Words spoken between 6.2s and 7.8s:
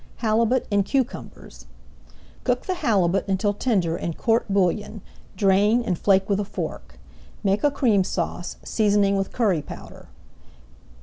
with a fork. Make a